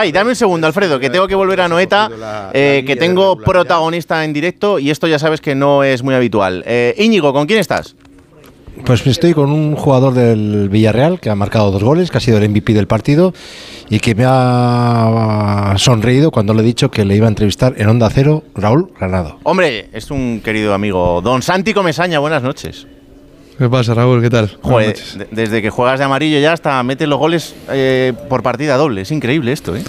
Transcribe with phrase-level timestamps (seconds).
[0.00, 2.08] Ay, dame un segundo, Alfredo, que tengo que volver a Noeta,
[2.52, 6.62] eh, que tengo protagonista en directo y esto ya sabes que no es muy habitual.
[6.68, 7.96] Eh, Íñigo, ¿con quién estás?
[8.86, 12.38] Pues estoy con un jugador del Villarreal que ha marcado dos goles, que ha sido
[12.38, 13.34] el MVP del partido
[13.90, 17.88] y que me ha sonreído cuando le he dicho que le iba a entrevistar en
[17.88, 19.40] Onda Cero Raúl Granado.
[19.42, 21.20] Hombre, es un querido amigo.
[21.22, 22.86] Don Santi Comesaña, buenas noches.
[23.58, 24.22] ¿Qué pasa, Raúl?
[24.22, 24.56] ¿Qué tal?
[24.62, 24.96] Joder,
[25.32, 29.00] desde que juegas de amarillo ya hasta metes los goles eh, por partida doble.
[29.00, 29.82] Es increíble esto, ¿eh?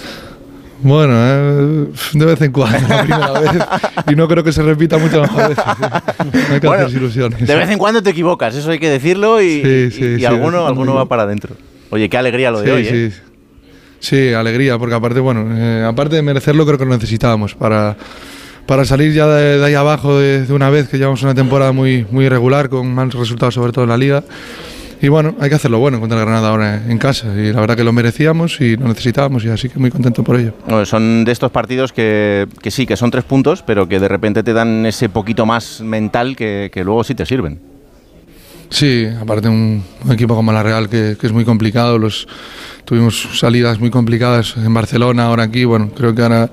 [0.82, 3.52] Bueno, eh, de vez en cuando, la primera vez.
[4.12, 5.64] Y no creo que se repita muchas más veces.
[6.50, 7.46] No hay que hacer ilusiones.
[7.46, 9.62] De vez en cuando te equivocas, eso hay que decirlo y,
[10.20, 11.56] y, alguno, alguno va para adentro.
[11.92, 13.12] Oye, qué alegría lo de hoy, ¿eh?
[13.12, 13.20] Sí.
[14.00, 17.98] sí, alegría, porque aparte, bueno, eh, aparte de merecerlo, creo que lo necesitábamos para
[18.70, 22.26] para salir ya de, ahí abajo de, una vez, que llevamos una temporada muy, muy
[22.26, 24.24] irregular, con malos resultados sobre todo en la liga.
[25.02, 27.34] Y bueno, hay que hacerlo bueno contra el Granada ahora en casa.
[27.36, 30.40] Y la verdad que lo merecíamos y lo necesitábamos y así que muy contento por
[30.40, 30.54] ello.
[30.86, 34.44] son de estos partidos que, que, sí, que son tres puntos, pero que de repente
[34.44, 37.60] te dan ese poquito más mental que, que luego sí te sirven.
[38.70, 41.98] Sí, aparte un, un equipo como la Real que, que, es muy complicado.
[41.98, 42.28] Los,
[42.86, 45.66] tuvimos salidas muy complicadas en Barcelona, ahora aquí.
[45.66, 46.52] Bueno, creo que ahora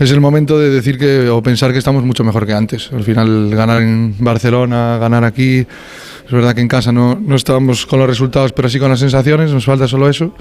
[0.00, 2.90] es el momento de decir que o pensar que estamos mucho mejor que antes.
[2.90, 7.84] Al final ganar en Barcelona, ganar aquí, es verdad que en casa no, no estábamos
[7.84, 10.34] con los resultados, pero sí con las sensaciones, nos falta solo eso.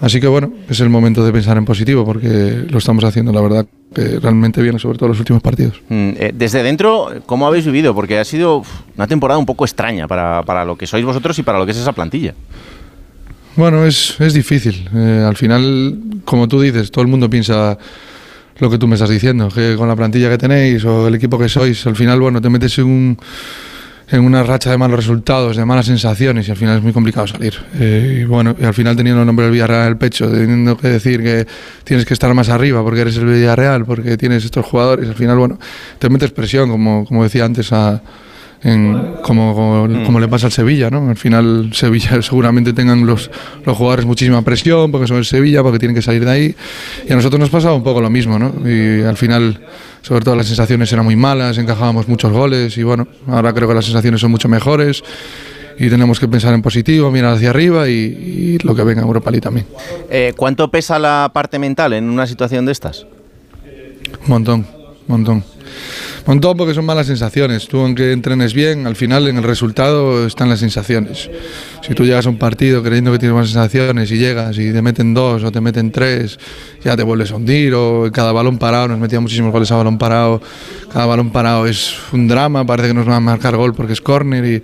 [0.00, 3.42] Así que bueno, es el momento de pensar en positivo porque lo estamos haciendo, la
[3.42, 5.82] verdad, que realmente bien, sobre todo los últimos partidos.
[5.90, 7.94] Mm, eh, desde dentro, ¿cómo habéis vivido?
[7.94, 8.62] Porque ha sido
[8.96, 11.72] una temporada un poco extraña para, para lo que sois vosotros y para lo que
[11.72, 12.32] es esa plantilla.
[13.56, 14.88] Bueno, es, es difícil.
[14.94, 17.76] Eh, al final, como tú dices, todo el mundo piensa
[18.58, 21.38] lo que tú me estás diciendo, que con la plantilla que tenéis o el equipo
[21.38, 23.18] que sois, al final, bueno, te metes en, un,
[24.08, 27.26] en una racha de malos resultados, de malas sensaciones y al final es muy complicado
[27.26, 27.54] salir.
[27.78, 30.76] Eh, y bueno, y al final teniendo el nombre del Villarreal en el pecho, teniendo
[30.76, 31.46] que decir que
[31.82, 35.36] tienes que estar más arriba porque eres el Villarreal, porque tienes estos jugadores, al final,
[35.36, 35.58] bueno,
[35.98, 38.02] te metes presión, como, como decía antes a
[39.22, 40.04] como, mm.
[40.06, 41.10] como, le pasa al Sevilla, ¿no?
[41.10, 43.30] Al final Sevilla seguramente tengan los,
[43.64, 46.54] los jugadores muchísima presión porque son el Sevilla, porque tienen que salir de ahí.
[47.06, 48.54] Y a nosotros nos pasaba un poco lo mismo, ¿no?
[48.66, 49.60] Y al final,
[50.00, 53.74] sobre todo las sensaciones eran muy malas, encajábamos muchos goles y bueno, ahora creo que
[53.74, 55.02] las sensaciones son mucho mejores
[55.78, 59.30] y tenemos que pensar en positivo, mirar hacia arriba y, lo que venga en Europa
[59.30, 59.66] League también.
[60.08, 63.06] Eh, ¿Cuánto pesa la parte mental en una situación de estas?
[64.22, 65.44] Un montón, un montón
[66.26, 67.68] montón porque son malas sensaciones.
[67.68, 71.30] Tú aunque entrenes bien, al final en el resultado están las sensaciones.
[71.86, 74.82] Si tú llegas a un partido creyendo que tienes buenas sensaciones y llegas y te
[74.82, 76.38] meten dos o te meten tres,
[76.82, 79.98] ya te vuelves a hundir o cada balón parado, nos metían muchísimos goles a balón
[79.98, 80.40] parado,
[80.92, 84.00] cada balón parado es un drama, parece que nos van a marcar gol porque es
[84.00, 84.62] córner y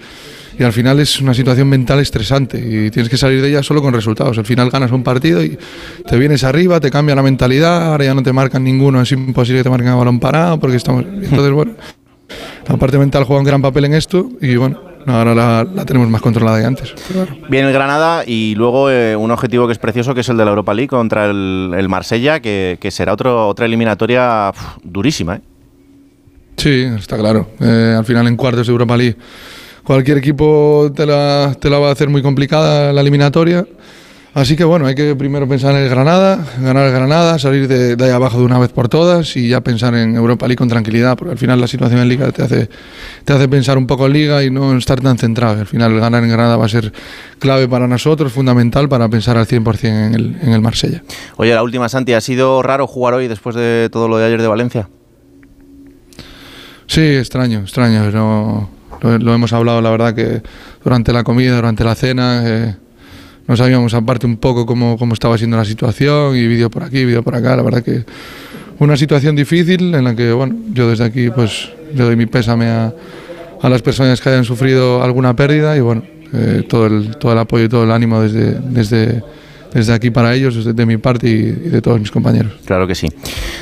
[0.61, 3.81] y al final es una situación mental estresante y tienes que salir de ella solo
[3.81, 4.37] con resultados.
[4.37, 5.59] Al final ganas un partido y
[6.07, 9.61] te vienes arriba, te cambia la mentalidad, ahora ya no te marcan ninguno, es imposible
[9.61, 11.07] que te marquen a balón parado porque estamos...
[11.07, 11.73] Entonces, bueno,
[12.69, 16.21] la parte mental juega un gran papel en esto y bueno, ahora la, tenemos más
[16.21, 16.95] controlada que antes.
[17.49, 20.45] Viene el Granada y luego eh, un objetivo que es precioso, que es el de
[20.45, 25.37] la Europa League contra el, Marsella, que, será otro, otra eliminatoria durísima.
[25.37, 25.41] ¿eh?
[26.59, 27.49] Sí, está claro.
[27.61, 29.17] Eh, al final en cuartos de Europa League
[29.85, 33.67] cualquier equipo te la, te la va a hacer muy complicada la eliminatoria.
[34.33, 38.05] Así que bueno, hay que primero pensar en el Granada, ganar el Granada, salir de,
[38.05, 41.17] ahí abajo de una vez por todas y ya pensar en Europa League con tranquilidad,
[41.17, 42.69] porque al final la situación en Liga te hace,
[43.25, 45.59] te hace pensar un poco en Liga y no estar tan centrado.
[45.59, 46.93] Al final ganar en Granada va a ser
[47.41, 51.03] clave para nosotros, fundamental para pensar al 100% en el, en el Marsella.
[51.37, 54.41] Oye, la última, Santi, ¿ha sido raro jugar hoy después de todo lo de ayer
[54.41, 54.89] de Valencia?
[56.87, 58.09] Sí, extraño, extraño.
[58.13, 60.43] No, lo, hemos hablado, la verdad, que
[60.85, 62.77] durante la comida, durante la cena, eh,
[63.47, 67.05] no sabíamos aparte un poco cómo, cómo estaba siendo la situación y vídeo por aquí,
[67.05, 67.57] vídeo por acá.
[67.57, 68.05] La verdad que
[68.79, 72.67] una situación difícil en la que, bueno, yo desde aquí pues le doy mi pésame
[72.67, 72.93] a,
[73.61, 76.03] a las personas que hayan sufrido alguna pérdida y, bueno,
[76.33, 79.23] eh, todo, el, todo el apoyo y todo el ánimo desde, desde
[79.73, 82.53] desde aquí para ellos, desde de mi parte y, de todos mis compañeros.
[82.65, 83.09] Claro que sí.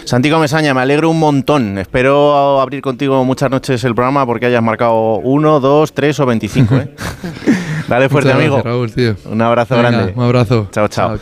[0.04, 1.78] Santiago Mesaña, me alegro un montón.
[1.78, 6.74] Espero abrir contigo muchas noches el programa porque hayas marcado uno, dos, tres o 25.
[6.76, 6.94] ¿eh?
[7.88, 8.60] Dale fuerte, amigo.
[8.62, 9.16] Raúl, tío.
[9.30, 10.12] Un abrazo grande.
[10.14, 10.68] Un abrazo.
[10.70, 10.88] chao.
[10.88, 11.16] chao.